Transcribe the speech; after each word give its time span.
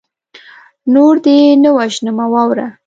نور 0.93 1.13
دې 1.25 1.37
نه 1.63 1.69
وژنمه 1.77 2.25
واوره 2.33 2.67